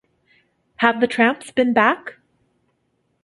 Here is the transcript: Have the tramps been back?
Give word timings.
Have 0.77 0.99
the 0.99 1.05
tramps 1.05 1.51
been 1.51 1.73
back? 1.73 2.15